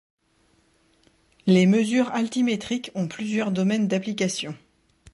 Les 1.45 1.67
mesures 1.67 2.11
altimétriques 2.11 2.89
ont 2.95 3.07
plusieurs 3.07 3.51
domaines 3.51 3.87
d'application. 3.87 4.55